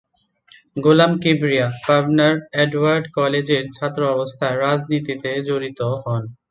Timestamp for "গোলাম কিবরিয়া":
0.77-1.67